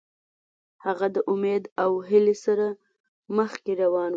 هغه 0.85 1.07
د 1.15 1.17
امید 1.31 1.63
او 1.83 1.91
هیلې 2.09 2.35
سره 2.45 2.67
مخکې 3.37 3.71
روان 3.81 4.09
و. 4.09 4.09